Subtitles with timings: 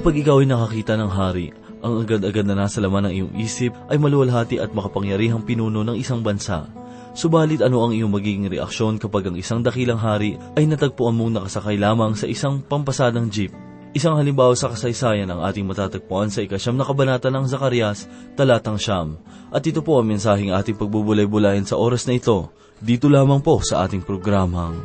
[0.00, 1.52] kapag ikaw ay nakakita ng hari,
[1.84, 6.24] ang agad-agad na nasa laman ng iyong isip ay maluwalhati at makapangyarihang pinuno ng isang
[6.24, 6.64] bansa.
[7.12, 11.76] Subalit ano ang iyong magiging reaksyon kapag ang isang dakilang hari ay natagpuan mong nakasakay
[11.76, 13.52] lamang sa isang pampasadang jeep?
[13.92, 18.08] Isang halimbawa sa kasaysayan ang ating matatagpuan sa ikasyam na kabanata ng Zakarias,
[18.40, 19.20] talatang siyam.
[19.52, 22.48] At ito po ang mensaheng ating pagbubulay-bulayan sa oras na ito,
[22.80, 24.80] dito lamang po sa ating programang,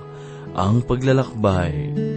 [0.59, 2.14] Ang Paglalakbay.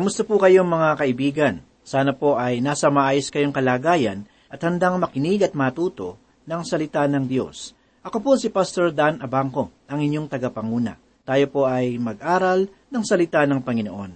[0.00, 1.60] Kamusta po kayo mga kaibigan?
[1.84, 6.16] Sana po ay nasa maayos kayong kalagayan at handang makinig at matuto
[6.48, 7.76] ng salita ng Diyos.
[8.00, 10.96] Ako po si Pastor Dan Abangco, ang inyong tagapanguna.
[11.28, 14.12] Tayo po ay mag-aral ng salita ng Panginoon.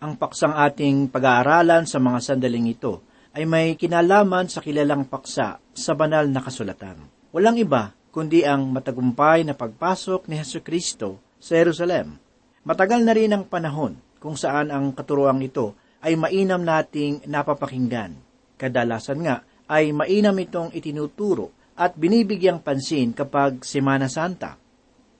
[0.00, 3.04] Ang paksang ating pag-aaralan sa mga sandaling ito
[3.36, 7.04] ay may kinalaman sa kilalang paksa sa banal na kasulatan.
[7.36, 12.16] Walang iba kundi ang matagumpay na pagpasok ni Heso Kristo sa Jerusalem.
[12.64, 18.14] Matagal na rin ang panahon kung saan ang katuroang ito ay mainam nating napapakinggan.
[18.58, 19.36] Kadalasan nga
[19.70, 24.58] ay mainam itong itinuturo at binibigyang pansin kapag Semana Santa.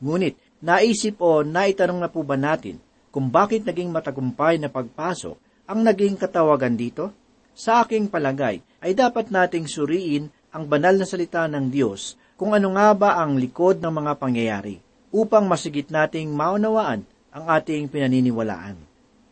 [0.03, 2.83] Ngunit, naisip o naitanong na po ba natin
[3.15, 5.39] kung bakit naging matagumpay na pagpasok
[5.71, 7.15] ang naging katawagan dito?
[7.59, 12.75] Sa aking palagay ay dapat nating suriin ang banal na salita ng Diyos kung ano
[12.79, 14.79] nga ba ang likod ng mga pangyayari
[15.11, 17.03] upang masigit nating maunawaan
[17.35, 18.88] ang ating pinaniniwalaan.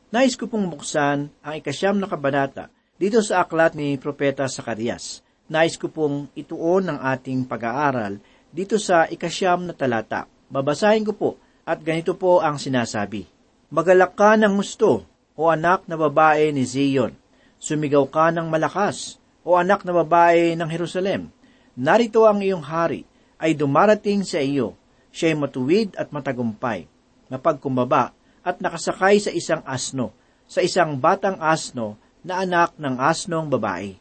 [0.06, 5.18] Nais ko pong buksan ang ikasyam na kabanata dito sa aklat ni Propeta Sakarias.
[5.50, 8.22] Nais ko pong ituon ang ating pag-aaral
[8.54, 10.30] dito sa ikasyam na talata.
[10.46, 11.30] Babasahin ko po
[11.66, 13.26] at ganito po ang sinasabi.
[13.74, 15.02] Magalak ka ng gusto,
[15.34, 17.10] o anak na babae ni Zion.
[17.58, 21.34] Sumigaw ka ng malakas, o anak na babae ng Jerusalem.
[21.74, 23.02] Narito ang iyong hari,
[23.42, 24.78] ay dumarating sa iyo.
[25.10, 26.86] Siya'y matuwid at matagumpay,
[27.26, 28.15] mapagkumbaba
[28.46, 30.14] at nakasakay sa isang asno,
[30.46, 33.98] sa isang batang asno na anak ng asnong babae.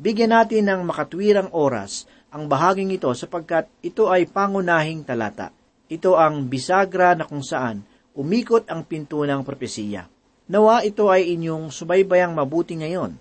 [0.00, 5.52] Bigyan natin ng makatwirang oras ang bahaging ito sapagkat ito ay pangunahing talata.
[5.86, 7.84] Ito ang bisagra na kung saan
[8.16, 10.08] umikot ang pinto ng propesiya.
[10.48, 13.20] Nawa ito ay inyong subaybayang mabuti ngayon.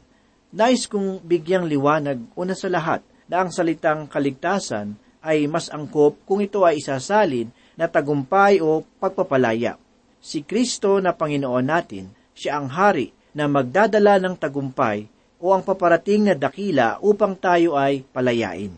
[0.55, 6.39] Nais kong bigyang liwanag una sa lahat na ang salitang kaligtasan ay mas angkop kung
[6.39, 9.82] ito ay isasalin na tagumpay o pagpapalaya.
[10.23, 16.31] Si Kristo na Panginoon natin, siya ang hari na magdadala ng tagumpay o ang paparating
[16.31, 18.71] na dakila upang tayo ay palayain.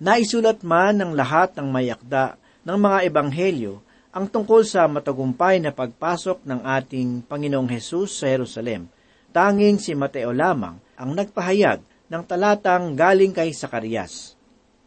[0.00, 6.48] Naisulat man ng lahat ng mayakda ng mga ebanghelyo ang tungkol sa matagumpay na pagpasok
[6.48, 8.88] ng ating Panginoong Hesus sa Jerusalem.
[9.36, 14.32] Tanging si Mateo lamang ang nagpahayag ng talatang galing kay Sakarias.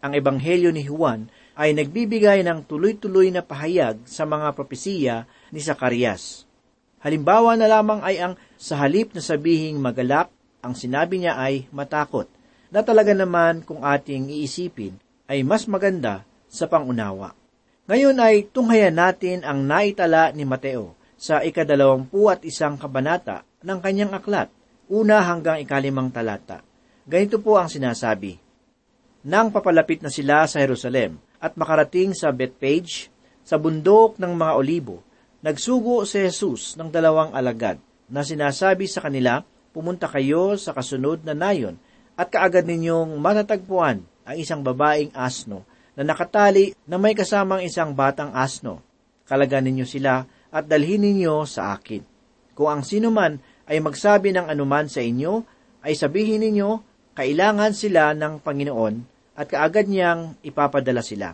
[0.01, 6.49] Ang Ebanghelyo ni Juan ay nagbibigay ng tuloy-tuloy na pahayag sa mga propesiya ni Sakarias.
[7.05, 10.33] Halimbawa na lamang ay ang sa halip na sabihing magalak,
[10.65, 12.25] ang sinabi niya ay matakot,
[12.73, 14.97] na talaga naman kung ating iisipin
[15.29, 17.37] ay mas maganda sa pangunawa.
[17.85, 24.15] Ngayon ay tunghayan natin ang naitala ni Mateo sa ikadalawampu at isang kabanata ng kanyang
[24.15, 24.49] aklat,
[24.89, 26.63] una hanggang ikalimang talata.
[27.03, 28.39] Ganito po ang sinasabi.
[29.27, 33.11] Nang papalapit na sila sa Jerusalem at makarating sa Bethpage,
[33.43, 35.03] sa bundok ng mga olibo,
[35.43, 39.43] nagsugo si Jesus ng dalawang alagad na sinasabi sa kanila,
[39.75, 41.75] pumunta kayo sa kasunod na nayon
[42.15, 45.67] at kaagad ninyong matatagpuan ang isang babaeng asno
[45.99, 48.79] na nakatali na may kasamang isang batang asno.
[49.27, 50.23] Kalagan ninyo sila
[50.53, 52.01] at dalhin ninyo sa akin.
[52.55, 55.43] Kung ang sino man ay magsabi ng anuman sa inyo,
[55.83, 56.69] ay sabihin ninyo,
[57.17, 58.95] kailangan sila ng Panginoon
[59.35, 61.33] at kaagad niyang ipapadala sila.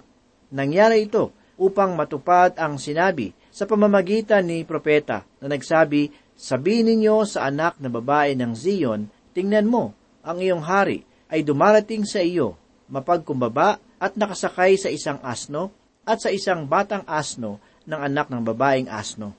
[0.49, 7.51] Nangyari ito upang matupad ang sinabi sa pamamagitan ni propeta na nagsabi, Sabihin ninyo sa
[7.51, 9.91] anak na babae ng Zion, tingnan mo,
[10.23, 12.55] ang iyong hari ay dumarating sa iyo,
[12.87, 15.75] mapagkumbaba at nakasakay sa isang asno
[16.07, 19.35] at sa isang batang asno ng anak ng babaeng asno.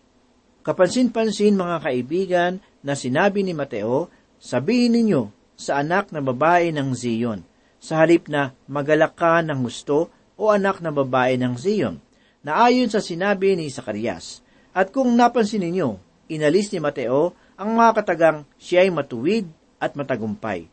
[0.61, 2.53] Kapansin-pansin mga kaibigan
[2.85, 7.41] na sinabi ni Mateo, sabihin ninyo sa anak na babae ng Zion,
[7.81, 11.97] sa halip na magalak ka ng gusto o anak na babae ng Zion,
[12.41, 14.41] na ayon sa sinabi ni Zacarias.
[14.71, 15.99] At kung napansin ninyo,
[16.31, 19.45] inalis ni Mateo ang mga katagang siya ay matuwid
[19.77, 20.71] at matagumpay.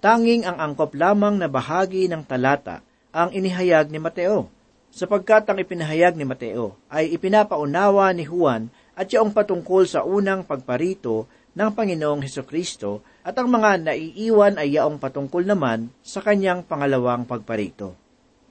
[0.00, 2.80] Tanging ang angkop lamang na bahagi ng talata
[3.10, 4.46] ang inihayag ni Mateo,
[4.90, 11.30] sapagkat ang ipinahayag ni Mateo ay ipinapaunawa ni Juan at yaong patungkol sa unang pagparito
[11.54, 17.26] ng Panginoong Heso Kristo at ang mga naiiwan ay yaong patungkol naman sa kanyang pangalawang
[17.26, 17.94] pagparito.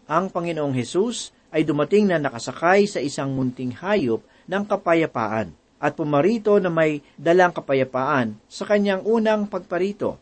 [0.09, 6.59] Ang Panginoong Hesus ay dumating na nakasakay sa isang munting hayop ng kapayapaan at pumarito
[6.59, 10.19] na may dalang kapayapaan sa kanyang unang pagparito.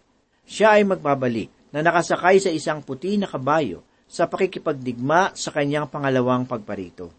[0.47, 6.47] Siya ay magbabalik na nakasakay sa isang puti na kabayo sa pakikipagdigma sa kanyang pangalawang
[6.47, 7.11] pagparito.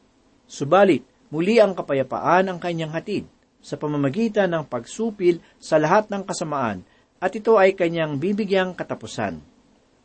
[0.48, 3.28] Subalit, muli ang kapayapaan ang kanyang hatid
[3.60, 6.80] sa pamamagitan ng pagsupil sa lahat ng kasamaan
[7.20, 9.42] at ito ay kanyang bibigyang katapusan.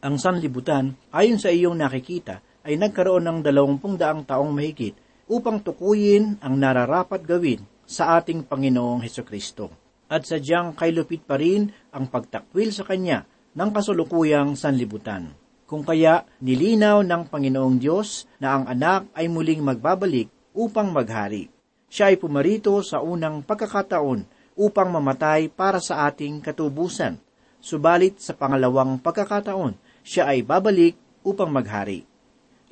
[0.04, 4.96] Ang sanlibutan, ayon sa iyong nakikita, ay nagkaroon ng dalawampung daang taong mahigit
[5.28, 9.72] upang tukuyin ang nararapat gawin sa ating Panginoong Heso Kristo.
[10.08, 15.36] At sadyang kailupit pa rin ang pagtakwil sa Kanya ng kasulukuyang sanlibutan.
[15.68, 21.50] Kung kaya nilinaw ng Panginoong Diyos na ang anak ay muling magbabalik upang maghari.
[21.90, 27.18] Siya ay pumarito sa unang pagkakataon upang mamatay para sa ating katubusan.
[27.64, 29.74] Subalit sa pangalawang pagkakataon,
[30.06, 30.94] siya ay babalik
[31.26, 32.13] upang maghari.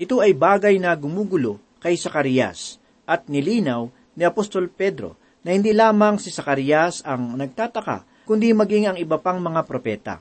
[0.01, 3.85] Ito ay bagay na gumugulo kay Sakarias at nilinaw
[4.17, 5.13] ni Apostol Pedro
[5.45, 10.17] na hindi lamang si Sakarias ang nagtataka, kundi maging ang iba pang mga propeta.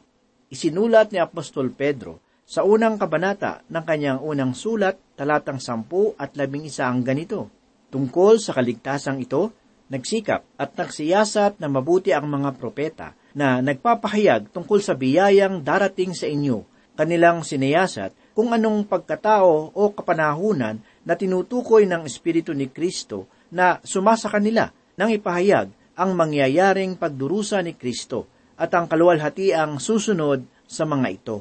[0.53, 6.69] Isinulat ni Apostol Pedro sa unang kabanata ng kanyang unang sulat, talatang sampu at labing
[6.69, 7.49] isa ang ganito.
[7.89, 9.49] Tungkol sa kaligtasang ito,
[9.89, 16.29] nagsikap at nagsiyasat na mabuti ang mga propeta na nagpapahayag tungkol sa biyayang darating sa
[16.29, 16.69] inyo,
[17.01, 24.31] kanilang sinayasat kung anong pagkatao o kapanahunan na tinutukoy ng Espiritu ni Kristo na sumasa
[24.31, 31.37] kanila nang ipahayag ang mangyayaring pagdurusa ni Kristo at ang kaluwalhatiang susunod sa mga ito.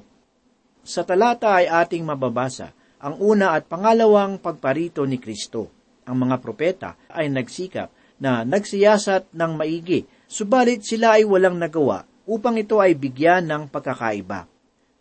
[0.84, 5.72] Sa talata ay ating mababasa ang una at pangalawang pagparito ni Kristo.
[6.04, 7.88] Ang mga propeta ay nagsikap
[8.20, 14.46] na nagsiyasat ng maigi, subalit sila ay walang nagawa upang ito ay bigyan ng pagkakaiba.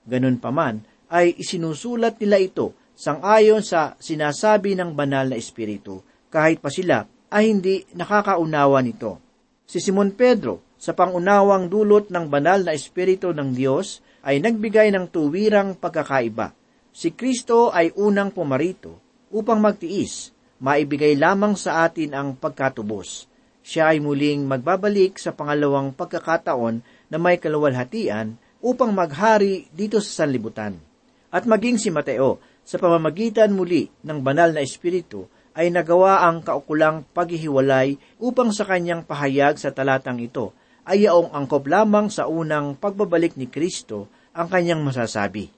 [0.06, 6.60] Ganun pa man, ay isinusulat nila ito sangayon sa sinasabi ng banal na espiritu, kahit
[6.60, 9.20] pa sila ay hindi nakakaunawa nito.
[9.68, 15.10] Si Simon Pedro, sa pangunawang dulot ng banal na espiritu ng Diyos, ay nagbigay ng
[15.10, 16.54] tuwirang pagkakaiba.
[16.94, 18.98] Si Kristo ay unang pumarito
[19.30, 23.30] upang magtiis maibigay lamang sa atin ang pagkatubos.
[23.62, 30.87] Siya ay muling magbabalik sa pangalawang pagkakataon na may kaluwalhatian upang maghari dito sa sanlibutan.
[31.28, 37.02] At maging si Mateo, sa pamamagitan muli ng banal na espiritu, ay nagawa ang kaukulang
[37.10, 40.54] paghihiwalay upang sa kanyang pahayag sa talatang ito
[40.88, 45.50] ay yaong angkop lamang sa unang pagbabalik ni Kristo ang kanyang masasabi.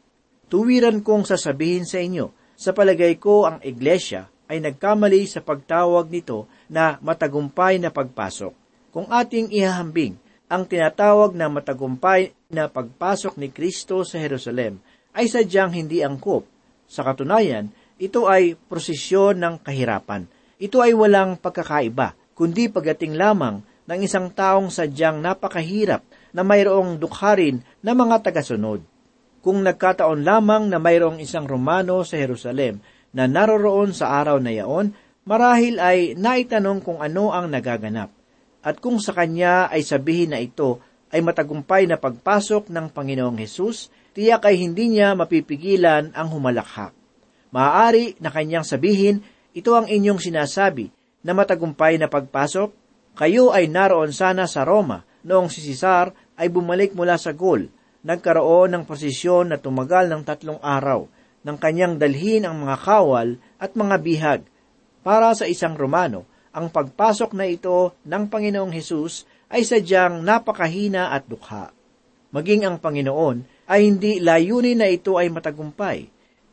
[0.51, 6.51] Tuwiran kong sasabihin sa inyo, sa palagay ko ang iglesia ay nagkamali sa pagtawag nito
[6.67, 8.51] na matagumpay na pagpasok.
[8.91, 10.19] Kung ating ihahambing
[10.51, 14.83] ang tinatawag na matagumpay na pagpasok ni Kristo sa Jerusalem
[15.15, 16.47] ay sadyang hindi angkop.
[16.91, 20.27] Sa katunayan, ito ay prosesyon ng kahirapan.
[20.61, 26.01] Ito ay walang pagkakaiba, kundi pagating lamang ng isang taong sadyang napakahirap
[26.31, 28.81] na mayroong dukharin na mga tagasunod.
[29.41, 32.79] Kung nagkataon lamang na mayroong isang Romano sa Jerusalem
[33.11, 34.93] na naroroon sa araw na yaon,
[35.25, 38.13] marahil ay naitanong kung ano ang nagaganap.
[38.61, 43.89] At kung sa kanya ay sabihin na ito ay matagumpay na pagpasok ng Panginoong Hesus,
[44.15, 46.95] tiyak ay hindi niya mapipigilan ang humalakhak.
[47.51, 50.91] Maaari na kanyang sabihin, ito ang inyong sinasabi
[51.27, 52.71] na matagumpay na pagpasok.
[53.19, 57.69] Kayo ay naroon sana sa Roma noong si Cesar ay bumalik mula sa Gol.
[58.01, 61.05] Nagkaroon ng posisyon na tumagal ng tatlong araw
[61.45, 64.41] nang kanyang dalhin ang mga kawal at mga bihag.
[65.01, 71.25] Para sa isang Romano, ang pagpasok na ito ng Panginoong Hesus ay sadyang napakahina at
[71.27, 71.73] dukha.
[72.31, 76.11] Maging ang Panginoon ay hindi layunin na ito ay matagumpay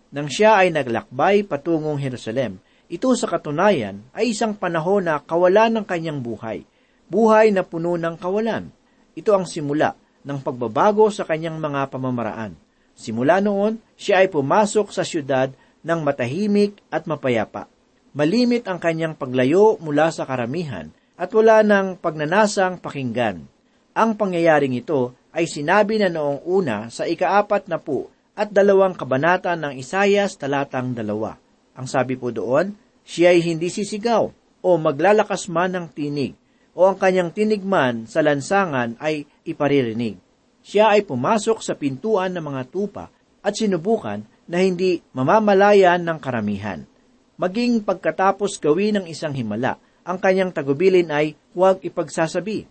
[0.07, 5.85] nang siya ay naglakbay patungong Jerusalem, ito sa katunayan ay isang panahon na kawalan ng
[5.85, 6.63] kanyang buhay.
[7.11, 8.71] Buhay na puno ng kawalan.
[9.19, 12.55] Ito ang simula ng pagbabago sa kanyang mga pamamaraan.
[12.95, 15.51] Simula noon, siya ay pumasok sa syudad
[15.83, 17.67] ng matahimik at mapayapa.
[18.15, 20.87] Malimit ang kanyang paglayo mula sa karamihan
[21.19, 23.43] at wala ng pagnanasang pakinggan.
[23.91, 29.53] Ang pangyayaring ito ay sinabi na noong una sa ikaapat na po at dalawang kabanata
[29.53, 31.37] ng Isayas talatang dalawa.
[31.77, 32.73] Ang sabi po doon,
[33.05, 34.33] siya ay hindi sisigaw
[34.65, 36.33] o maglalakas man ng tinig
[36.73, 40.17] o ang kanyang tinig man sa lansangan ay iparirinig.
[40.65, 43.13] Siya ay pumasok sa pintuan ng mga tupa
[43.45, 46.81] at sinubukan na hindi mamamalayan ng karamihan.
[47.37, 52.65] Maging pagkatapos gawin ng isang himala, ang kanyang tagubilin ay huwag ipagsasabi.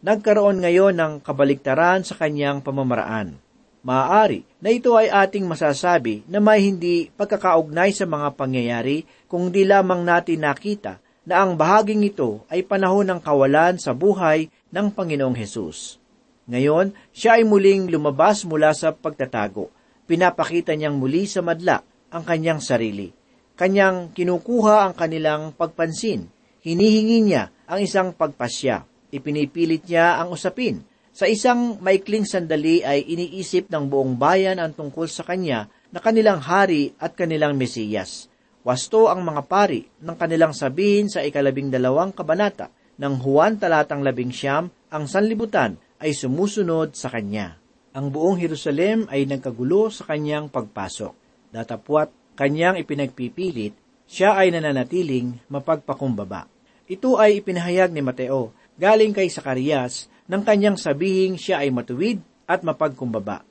[0.00, 3.36] Nagkaroon ngayon ng kabaliktaran sa kanyang pamamaraan
[3.80, 9.64] Maaari na ito ay ating masasabi na may hindi pagkakaugnay sa mga pangyayari kung di
[9.64, 15.32] lamang natin nakita na ang bahaging ito ay panahon ng kawalan sa buhay ng Panginoong
[15.32, 15.96] Hesus.
[16.44, 19.72] Ngayon, siya ay muling lumabas mula sa pagtatago.
[20.04, 21.80] Pinapakita niyang muli sa madla
[22.12, 23.08] ang kanyang sarili.
[23.56, 26.28] Kanyang kinukuha ang kanilang pagpansin.
[26.60, 28.89] Hinihingi niya ang isang pagpasya.
[29.10, 35.10] Ipinipilit niya ang usapin sa isang maikling sandali ay iniisip ng buong bayan ang tungkol
[35.10, 38.30] sa kanya na kanilang hari at kanilang mesiyas.
[38.62, 44.30] Wasto ang mga pari ng kanilang sabihin sa ikalabing dalawang kabanata ng Juan talatang labing
[44.30, 47.58] siyam, ang sanlibutan ay sumusunod sa kanya.
[47.90, 51.16] Ang buong Jerusalem ay nagkagulo sa kanyang pagpasok.
[51.50, 53.74] Datapwat kanyang ipinagpipilit,
[54.06, 56.46] siya ay nananatiling mapagpakumbaba.
[56.86, 62.64] Ito ay ipinahayag ni Mateo galing kay Sakarias nang kanyang sabihing siya ay matuwid at
[62.64, 63.44] mapagkumbaba.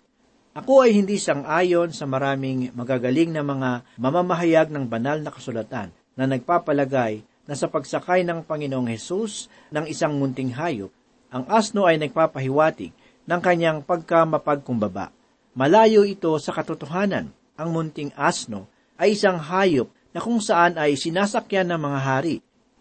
[0.57, 6.25] Ako ay hindi sang-ayon sa maraming magagaling na mga mamamahayag ng banal na kasulatan na
[6.25, 10.89] nagpapalagay na sa pagsakay ng Panginoong Hesus ng isang munting hayop,
[11.29, 12.89] ang asno ay nagpapahiwatig
[13.29, 15.13] ng kanyang pagkamapagkumbaba.
[15.53, 17.29] Malayo ito sa katotohanan.
[17.59, 18.65] Ang munting asno
[18.98, 22.36] ay isang hayop na kung saan ay sinasakyan ng mga hari.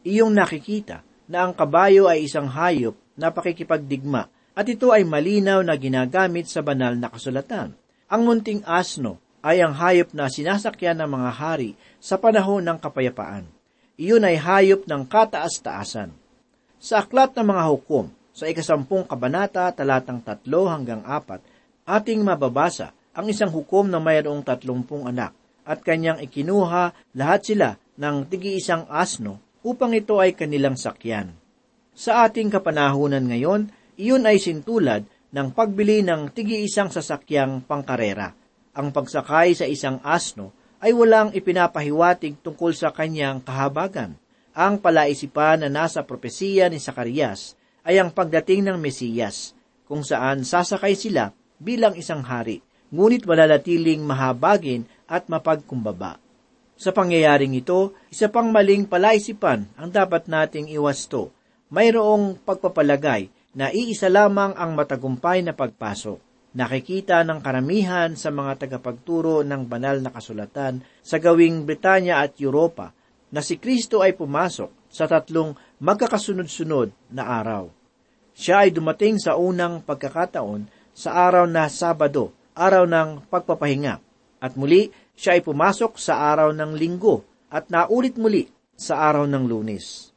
[0.07, 4.27] Iyong nakikita na ang kabayo ay isang hayop na pakikipagdigma
[4.59, 7.77] at ito ay malinaw na ginagamit sa banal na kasulatan.
[8.09, 11.71] Ang munting asno ay ang hayop na sinasakyan ng mga hari
[12.03, 13.47] sa panahon ng kapayapaan.
[14.01, 16.11] Iyon ay hayop ng kataas-taasan.
[16.81, 21.43] Sa aklat ng mga hukom, sa ikasampung kabanata talatang tatlo hanggang apat,
[21.87, 25.35] ating mababasa ang isang hukom na mayroong tatlumpung anak
[25.67, 27.69] at kanyang ikinuha lahat sila
[27.99, 31.35] ng tigi-isang asno upang ito ay kanilang sakyan.
[31.99, 35.03] Sa ating kapanahunan ngayon, iyon ay sintulad
[35.35, 38.33] ng pagbili ng tigi-isang sasakyang pangkarera.
[38.79, 44.15] Ang pagsakay sa isang asno ay walang ipinapahiwatig tungkol sa kanyang kahabagan.
[44.55, 49.55] Ang palaisipan na nasa propesiya ni Sakarias ay ang pagdating ng Mesiyas,
[49.87, 52.63] kung saan sasakay sila bilang isang hari,
[52.95, 56.21] ngunit malalatiling mahabagin at mapagkumbaba.
[56.79, 61.35] Sa pangyayaring ito, isa pang maling palaisipan ang dapat nating iwasto.
[61.75, 63.27] Mayroong pagpapalagay
[63.59, 66.23] na iisa lamang ang matagumpay na pagpasok.
[66.55, 72.95] Nakikita ng karamihan sa mga tagapagturo ng banal na kasulatan sa gawing Britanya at Europa
[73.35, 77.75] na si Kristo ay pumasok sa tatlong magkakasunod-sunod na araw.
[78.39, 83.99] Siya ay dumating sa unang pagkakataon sa araw na Sabado, araw ng pagpapahinga.
[84.39, 88.47] At muli, siya ay pumasok sa araw ng linggo at naulit muli
[88.79, 90.15] sa araw ng lunes.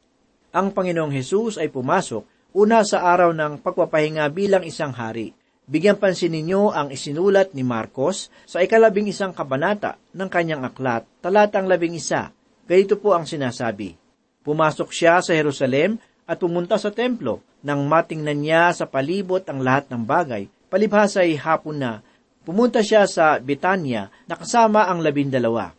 [0.54, 5.34] Ang Panginoong Hesus ay pumasok una sa araw ng pagpapahinga bilang isang hari.
[5.66, 11.66] Bigyan pansin ninyo ang isinulat ni Marcos sa ikalabing isang kabanata ng kanyang aklat, talatang
[11.66, 12.30] labing isa.
[12.68, 13.98] Ganito po ang sinasabi.
[14.46, 19.90] Pumasok siya sa Jerusalem at pumunta sa templo nang matingnan niya sa palibot ang lahat
[19.90, 20.46] ng bagay.
[20.70, 22.02] Palibhasa ay hapon na
[22.42, 25.70] Pumunta siya sa Bitanya na kasama ang labindalawa.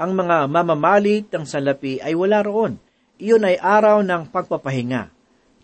[0.00, 2.80] Ang mga mamamalit ng salapi ay wala roon.
[3.20, 5.12] Iyon ay araw ng pagpapahinga.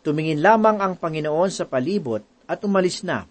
[0.04, 3.24] Tumingin lamang ang Panginoon sa palibot at umalis na.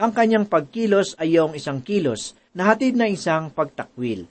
[0.00, 4.24] Ang kanyang pagkilos ay yung isang kilos na hatid na isang pagtakwil.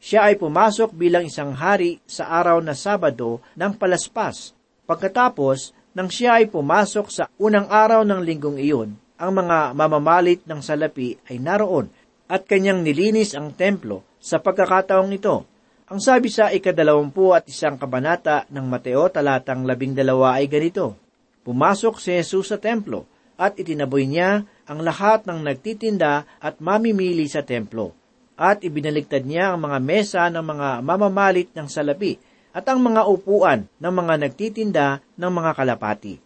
[0.00, 4.52] Siya ay pumasok bilang isang hari sa araw na Sabado ng palaspas.
[4.84, 10.58] Pagkatapos, nang siya ay pumasok sa unang araw ng linggong iyon, ang mga mamamalit ng
[10.58, 11.86] salapi ay naroon
[12.26, 15.46] at kanyang nilinis ang templo sa pagkakataong ito.
[15.86, 20.98] Ang sabi sa ikadalawampu at isang kabanata ng Mateo talatang labing dalawa ay ganito,
[21.44, 23.04] Pumasok si Jesus sa templo
[23.36, 27.92] at itinaboy niya ang lahat ng nagtitinda at mamimili sa templo.
[28.34, 32.16] At ibinaligtad niya ang mga mesa ng mga mamamalit ng salapi
[32.56, 34.86] at ang mga upuan ng mga nagtitinda
[35.20, 36.16] ng mga kalapati.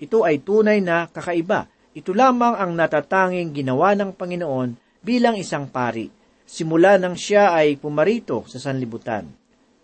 [0.00, 6.06] Ito ay tunay na kakaiba ito lamang ang natatanging ginawa ng Panginoon bilang isang pari,
[6.46, 9.26] simula nang siya ay pumarito sa sanlibutan.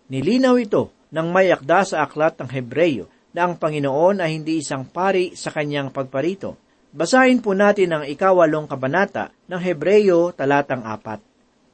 [0.07, 4.87] Nilinaw ito nang may akda sa aklat ng Hebreyo na ang Panginoon ay hindi isang
[4.87, 6.55] pari sa kanyang pagparito.
[6.95, 11.19] Basahin po natin ang ikawalong kabanata ng Hebreyo talatang apat.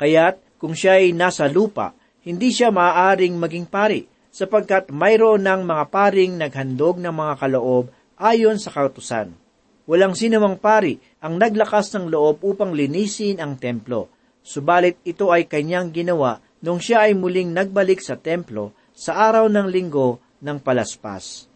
[0.02, 1.94] Kaya't kung siya ay nasa lupa,
[2.26, 8.58] hindi siya maaaring maging pari, sapagkat mayroon ng mga paring naghandog ng mga kaloob ayon
[8.58, 9.43] sa kautusan.
[9.84, 14.08] Walang sinamang pari ang naglakas ng loob upang linisin ang templo.
[14.40, 19.68] Subalit ito ay kanyang ginawa nung siya ay muling nagbalik sa templo sa araw ng
[19.68, 21.52] linggo ng palaspas.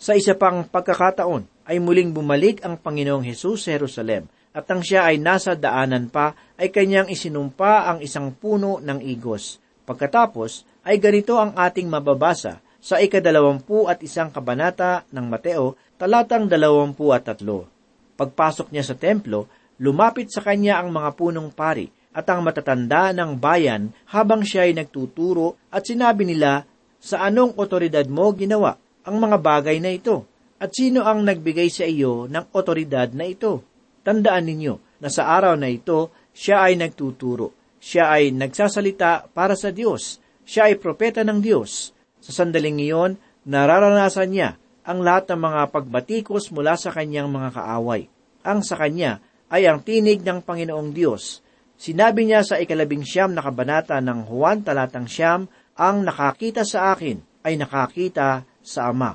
[0.00, 5.12] Sa isa pang pagkakataon ay muling bumalik ang Panginoong Hesus sa Jerusalem at nang siya
[5.12, 9.60] ay nasa daanan pa ay kanyang isinumpa ang isang puno ng igos.
[9.84, 17.10] Pagkatapos ay ganito ang ating mababasa sa ikadalawampu at isang kabanata ng Mateo talatang dalawampu
[17.10, 17.66] at tatlo.
[18.14, 19.50] Pagpasok niya sa templo,
[19.82, 24.78] lumapit sa kanya ang mga punong pari at ang matatanda ng bayan habang siya ay
[24.78, 26.62] nagtuturo at sinabi nila,
[27.02, 30.22] sa anong otoridad mo ginawa ang mga bagay na ito?
[30.56, 33.66] At sino ang nagbigay sa iyo ng otoridad na ito?
[34.06, 37.52] Tandaan ninyo na sa araw na ito, siya ay nagtuturo.
[37.82, 40.22] Siya ay nagsasalita para sa Diyos.
[40.46, 41.95] Siya ay propeta ng Diyos.
[42.26, 48.10] Sa sandaling iyon, nararanasan niya ang lahat ng mga pagbatikos mula sa kanyang mga kaaway.
[48.42, 51.38] Ang sa kanya ay ang tinig ng Panginoong Diyos.
[51.78, 55.46] Sinabi niya sa ikalabing siyam na kabanata ng Juan talatang siyam,
[55.78, 59.14] ang nakakita sa akin ay nakakita sa Ama.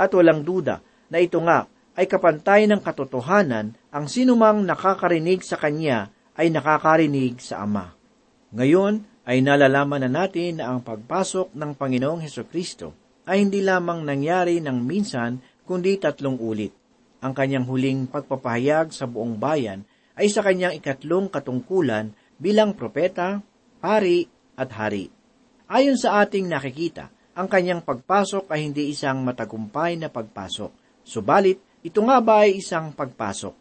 [0.00, 0.80] At walang duda
[1.12, 6.08] na ito nga ay kapantay ng katotohanan ang sinumang nakakarinig sa Kanya
[6.40, 7.92] ay nakakarinig sa Ama.
[8.56, 12.90] Ngayon ay nalalaman na natin na ang pagpasok ng Panginoong Heso Kristo
[13.30, 16.74] ay hindi lamang nangyari ng minsan, kundi tatlong ulit.
[17.22, 19.86] Ang kanyang huling pagpapahayag sa buong bayan
[20.18, 22.10] ay sa kanyang ikatlong katungkulan
[22.42, 23.38] bilang propeta,
[23.78, 24.26] pari
[24.58, 25.06] at hari.
[25.70, 27.06] Ayon sa ating nakikita,
[27.38, 31.06] ang kanyang pagpasok ay hindi isang matagumpay na pagpasok.
[31.06, 33.54] Subalit, ito nga ba ay isang pagpasok?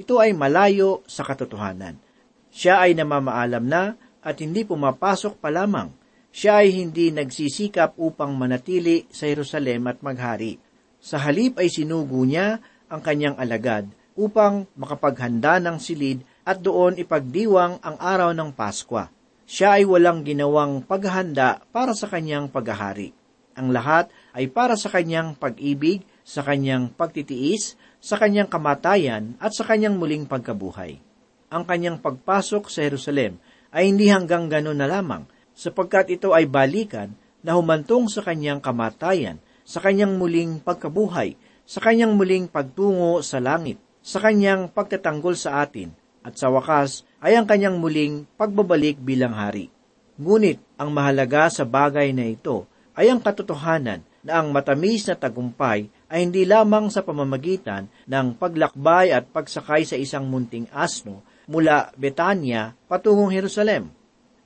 [0.00, 2.00] Ito ay malayo sa katotohanan.
[2.48, 9.10] Siya ay namamaalam na at hindi pumapasok pa lamang siya ay hindi nagsisikap upang manatili
[9.10, 10.62] sa Jerusalem at maghari.
[11.02, 17.82] Sa halip ay sinugo niya ang kanyang alagad upang makapaghanda ng silid at doon ipagdiwang
[17.82, 19.10] ang araw ng Paskwa.
[19.42, 23.10] Siya ay walang ginawang paghahanda para sa kanyang paghahari.
[23.58, 29.66] Ang lahat ay para sa kanyang pag-ibig, sa kanyang pagtitiis, sa kanyang kamatayan at sa
[29.66, 31.02] kanyang muling pagkabuhay.
[31.50, 37.14] Ang kanyang pagpasok sa Jerusalem ay hindi hanggang ganon na lamang, sapagkat ito ay balikan
[37.40, 43.78] na humantong sa kanyang kamatayan, sa kanyang muling pagkabuhay, sa kanyang muling pagtungo sa langit,
[44.02, 49.72] sa kanyang pagtatanggol sa atin, at sa wakas ay ang kanyang muling pagbabalik bilang hari.
[50.20, 55.88] Ngunit ang mahalaga sa bagay na ito ay ang katotohanan na ang matamis na tagumpay
[56.12, 62.78] ay hindi lamang sa pamamagitan ng paglakbay at pagsakay sa isang munting asno mula Betanya
[62.86, 63.90] patungong Jerusalem.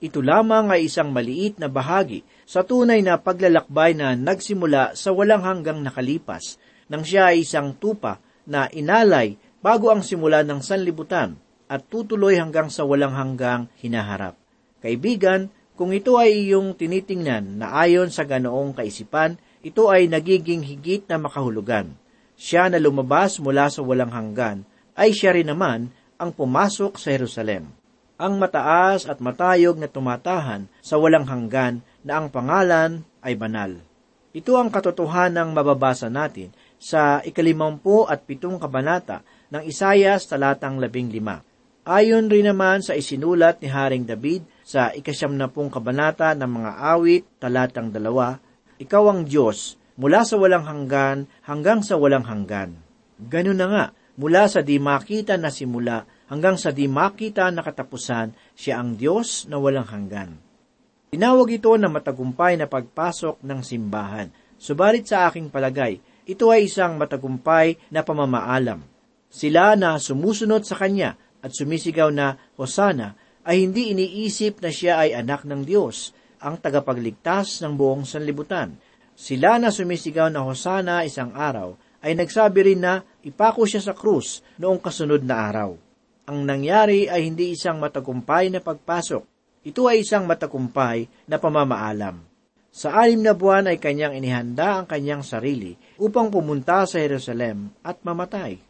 [0.00, 5.44] Ito lamang ay isang maliit na bahagi sa tunay na paglalakbay na nagsimula sa walang
[5.44, 6.56] hanggang nakalipas
[6.88, 12.68] nang siya ay isang tupa na inalay bago ang simula ng sanlibutan at tutuloy hanggang
[12.68, 14.36] sa walang hanggang hinaharap.
[14.84, 21.08] Kaibigan, kung ito ay iyong tinitingnan na ayon sa ganoong kaisipan, ito ay nagiging higit
[21.08, 21.96] na makahulugan.
[22.36, 27.70] Siya na lumabas mula sa walang hanggan ay siya rin naman ang pumasok sa Jerusalem.
[28.14, 33.82] Ang mataas at matayog na tumatahan sa walang hanggan na ang pangalan ay banal.
[34.34, 41.42] Ito ang katotohanang mababasa natin sa ikalimampu at pitong kabanata ng Isayas talatang labing lima.
[41.84, 46.70] Ayon rin naman sa isinulat ni Haring David sa ikasyam na pong kabanata ng mga
[46.96, 48.40] awit, talatang dalawa,
[48.80, 52.74] Ikaw ang Diyos, mula sa walang hanggan hanggang sa walang hanggan.
[53.20, 53.84] Ganun na nga,
[54.18, 59.46] mula sa di makita na simula hanggang sa di makita na katapusan, siya ang Diyos
[59.50, 60.38] na walang hanggan.
[61.14, 64.34] Tinawag ito na matagumpay na pagpasok ng simbahan.
[64.58, 68.82] Subalit sa aking palagay, ito ay isang matagumpay na pamamaalam.
[69.30, 75.14] Sila na sumusunod sa Kanya at sumisigaw na Hosana ay hindi iniisip na siya ay
[75.14, 78.74] anak ng Diyos, ang tagapagligtas ng buong sanlibutan.
[79.14, 84.44] Sila na sumisigaw na Hosana isang araw ay nagsabi rin na ipako siya sa krus
[84.60, 85.72] noong kasunod na araw.
[86.28, 89.24] Ang nangyari ay hindi isang matagumpay na pagpasok.
[89.64, 92.20] Ito ay isang matagumpay na pamamaalam.
[92.68, 98.04] Sa anim na buwan ay kanyang inihanda ang kanyang sarili upang pumunta sa Jerusalem at
[98.04, 98.60] mamatay.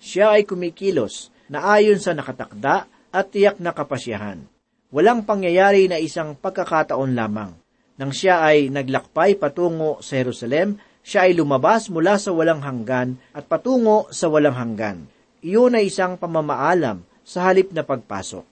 [0.00, 4.46] Siya ay kumikilos na ayon sa nakatakda at tiyak na kapasyahan.
[4.88, 7.52] Walang pangyayari na isang pagkakataon lamang.
[7.98, 13.48] Nang siya ay naglakpay patungo sa Jerusalem, siya ay lumabas mula sa walang hanggan at
[13.48, 15.08] patungo sa walang hanggan.
[15.40, 18.44] Iyon ay isang pamamaalam sa halip na pagpasok.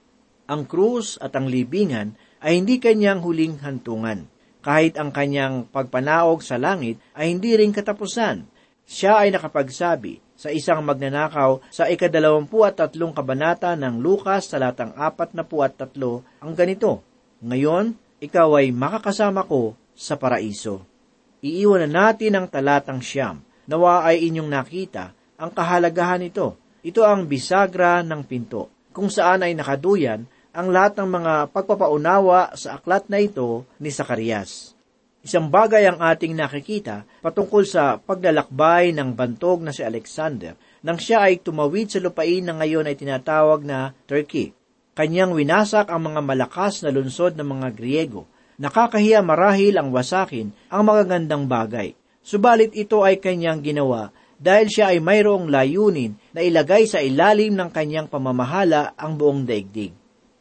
[0.47, 4.31] Ang krus at ang libingan ay hindi kanyang huling hantungan
[4.67, 8.43] kahit ang kanyang pagpanaog sa langit ay hindi rin katapusan.
[8.83, 15.39] Siya ay nakapagsabi sa isang magnanakaw sa ikadalawampu at tatlong kabanata ng Lukas talatang apat
[15.39, 16.99] na po at tatlo ang ganito,
[17.47, 20.83] Ngayon, ikaw ay makakasama ko sa paraiso.
[21.45, 26.57] Iiwan na natin ang talatang siyam, nawa ay inyong nakita ang kahalagahan nito.
[26.87, 30.25] Ito ang bisagra ng pinto, kung saan ay nakaduyan
[30.57, 34.73] ang lahat ng mga pagpapaunawa sa aklat na ito ni Sakarias.
[35.27, 40.55] Isang bagay ang ating nakikita patungkol sa paglalakbay ng bantog na si Alexander
[40.87, 44.55] nang siya ay tumawid sa lupain na ngayon ay tinatawag na Turkey.
[44.95, 48.31] Kanyang winasak ang mga malakas na lunsod ng mga Griego.
[48.57, 51.93] Nakakahiya marahil ang wasakin ang magagandang bagay.
[52.25, 57.69] Subalit ito ay kanyang ginawa dahil siya ay mayroong layunin na ilagay sa ilalim ng
[57.73, 59.93] kanyang pamamahala ang buong daigdig.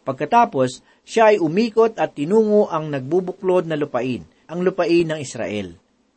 [0.05, 5.75] Pagkatapos, siya ay umikot at tinungo ang nagbubuklod na lupain, ang lupain ng Israel.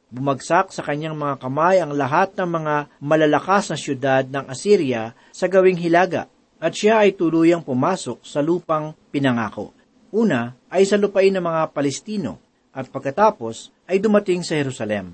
[0.09, 5.49] Bumagsak sa kanyang mga kamay ang lahat ng mga malalakas na syudad ng Assyria sa
[5.49, 9.78] gawing hilaga, at siya ay tuluyang pumasok sa lupang pinangako.
[10.09, 12.41] Una ay sa lupain ng mga Palestino,
[12.73, 15.13] at pagkatapos ay dumating sa Jerusalem.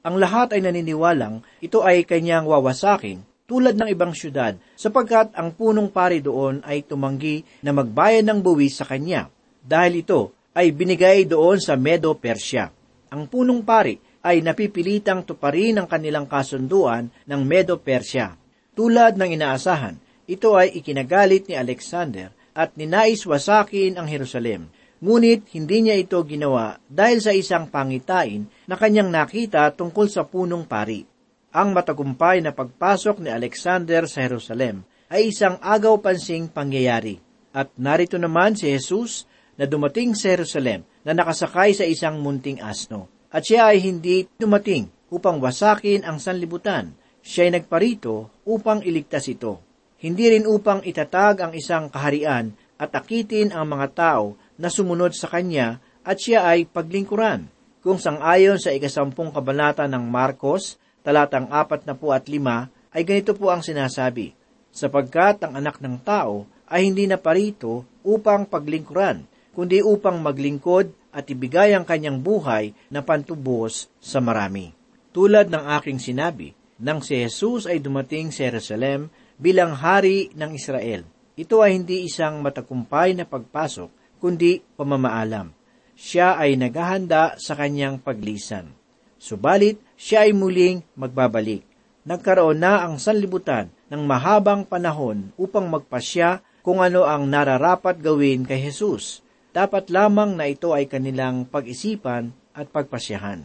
[0.00, 5.90] Ang lahat ay naniniwalang ito ay kanyang wawasakin tulad ng ibang syudad, sapagkat ang punong
[5.90, 9.26] pari doon ay tumanggi na magbayad ng buwis sa kanya,
[9.60, 12.70] dahil ito ay binigay doon sa Medo Persia.
[13.10, 18.38] Ang punong pari ay napipilitang tuparin ang kanilang kasunduan ng Medo Persia.
[18.72, 19.98] Tulad ng inaasahan,
[20.30, 24.70] ito ay ikinagalit ni Alexander at ninais wasakin ang Jerusalem.
[25.00, 30.68] Ngunit hindi niya ito ginawa dahil sa isang pangitain na kanyang nakita tungkol sa punong
[30.68, 31.08] pari.
[31.50, 37.18] Ang matagumpay na pagpasok ni Alexander sa Jerusalem ay isang agaw-pansing pangyayari.
[37.50, 39.26] At narito naman si Jesus
[39.58, 43.10] na dumating sa Jerusalem na nakasakay sa isang munting asno.
[43.32, 46.94] At siya ay hindi dumating upang wasakin ang sanlibutan.
[47.20, 49.69] Siya ay nagparito upang iligtas ito.
[50.00, 55.28] Hindi rin upang itatag ang isang kaharian at akitin ang mga tao na sumunod sa
[55.28, 57.44] kanya at siya ay paglingkuran.
[57.84, 63.36] Kung sangayon sa ikasampung kabanata ng Marcos, talatang apat na po at lima, ay ganito
[63.36, 64.32] po ang sinasabi,
[64.72, 71.28] sapagkat ang anak ng tao ay hindi na parito upang paglingkuran, kundi upang maglingkod at
[71.28, 74.72] ibigay ang kanyang buhay na pantubos sa marami.
[75.12, 81.08] Tulad ng aking sinabi, nang si Jesus ay dumating sa Jerusalem bilang hari ng Israel,
[81.32, 85.48] ito ay hindi isang matagumpay na pagpasok, kundi pamamaalam.
[85.96, 88.72] siya ay naghahanda sa kanyang paglisan.
[89.20, 91.64] Subalit, siya ay muling magbabalik.
[92.04, 98.60] Nagkaroon na ang sanlibutan ng mahabang panahon upang magpasya kung ano ang nararapat gawin kay
[98.64, 99.20] Jesus.
[99.52, 103.44] Dapat lamang na ito ay kanilang pag-isipan at pagpasyahan.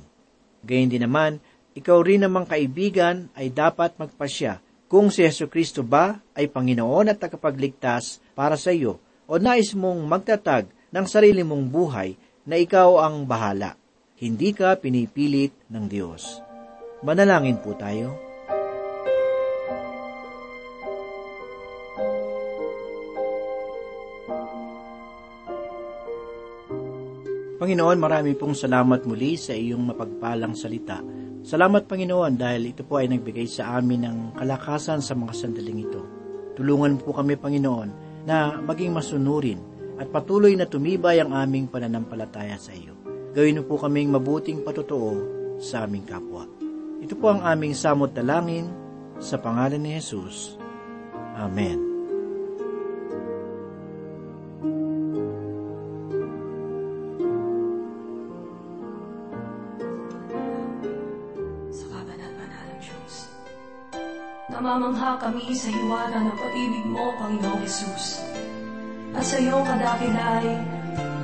[0.64, 1.44] Gayun din naman,
[1.76, 7.18] ikaw rin namang kaibigan ay dapat magpasya kung si Yesu Kristo ba ay Panginoon at
[7.18, 12.14] tagapagligtas para sa iyo o nais mong magtatag ng sarili mong buhay
[12.46, 13.74] na ikaw ang bahala.
[14.16, 16.40] Hindi ka pinipilit ng Diyos.
[17.04, 18.16] Manalangin po tayo.
[27.56, 31.02] Panginoon, marami pong salamat muli sa iyong mapagpalang salita.
[31.46, 36.02] Salamat Panginoon dahil ito po ay nagbigay sa amin ng kalakasan sa mga sandaling ito.
[36.58, 37.90] Tulungan po kami Panginoon
[38.26, 39.62] na maging masunurin
[40.02, 42.98] at patuloy na tumibay ang aming pananampalataya sa iyo.
[43.38, 45.22] Gawin po kaming mabuting patotoo
[45.62, 46.50] sa aming kapwa.
[47.06, 48.66] Ito po ang aming samot dalangin
[49.22, 50.58] sa pangalan ni Jesus.
[51.38, 51.85] Amen.
[64.66, 68.26] Namamangha kami sa hiwala ng pag-ibig mo, Panginoong Yesus.
[69.14, 70.58] At sa iyong kadakilay,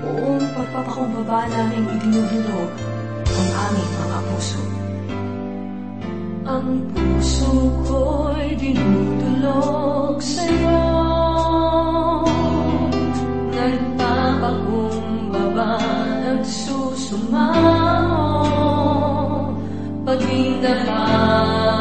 [0.06, 2.69] buong pagpapakumbaba namin idinudulog
[3.25, 4.62] ang aming mga puso.
[6.45, 7.49] Ang puso
[7.89, 10.86] ko'y dinudulog sa iyo.
[13.58, 15.82] Nagpapakumbaba,
[16.30, 17.73] nagsusumamo,
[20.06, 21.81] paging dapat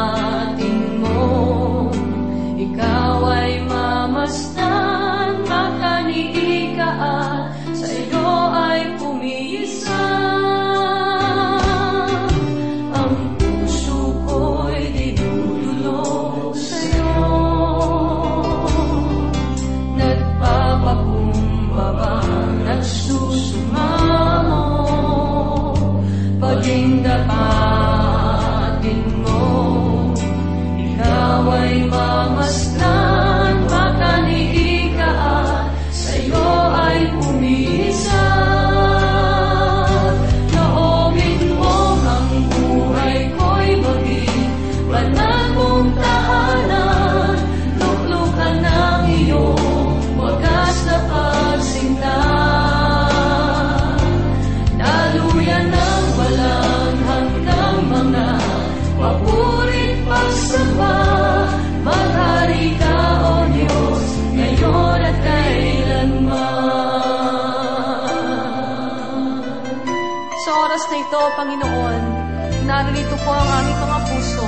[73.11, 74.47] naririto po ang aming mga puso.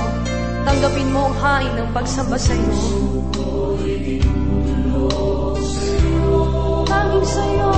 [0.63, 2.71] Tanggapin mo ang hain ng pagsamba sa iyo.
[6.87, 7.71] Tanging sa iyo.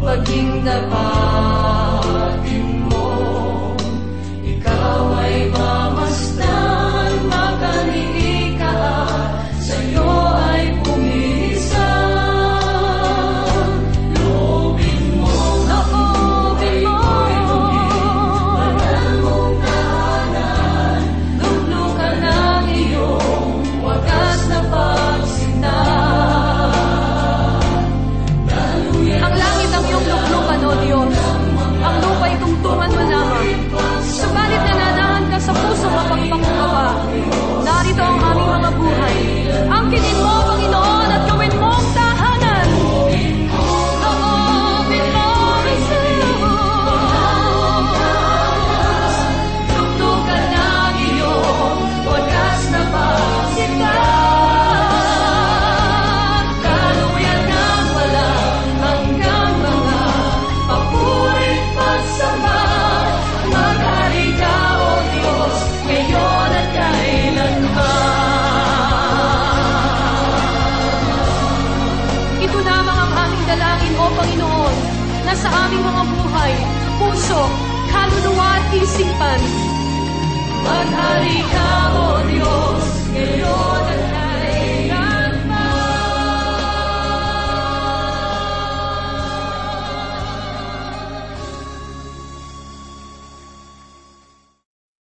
[0.00, 1.49] Paging dapatin